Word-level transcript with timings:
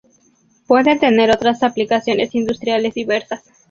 Puede 0.65 0.97
tener 0.97 1.29
otras 1.29 1.61
aplicaciones 1.61 2.33
industriales 2.33 2.95
diversas. 2.95 3.43